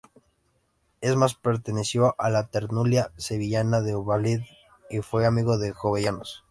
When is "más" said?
1.15-1.35